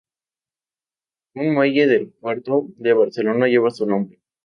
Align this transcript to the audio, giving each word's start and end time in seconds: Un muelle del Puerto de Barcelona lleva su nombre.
Un 1.35 1.53
muelle 1.53 1.85
del 1.85 2.07
Puerto 2.09 2.63
de 2.77 2.93
Barcelona 2.93 3.45
lleva 3.45 3.69
su 3.69 3.85
nombre. 3.85 4.19